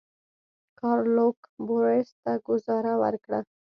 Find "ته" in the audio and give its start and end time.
2.23-2.31